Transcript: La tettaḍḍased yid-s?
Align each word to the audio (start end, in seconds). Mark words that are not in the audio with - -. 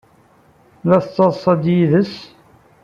La 0.89 0.97
tettaḍḍased 1.03 1.63
yid-s? 1.75 2.15